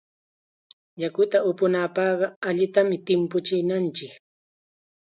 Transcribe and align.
Yakuta 1.01 1.37
upunapaqqa 1.49 2.27
allitam 2.47 2.89
timpuchinanchik. 3.05 4.13